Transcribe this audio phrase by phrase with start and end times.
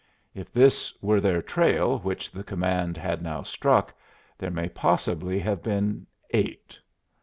[0.33, 3.93] If this were their trail which the command had now struck,
[4.35, 6.79] there may possibly have been eight.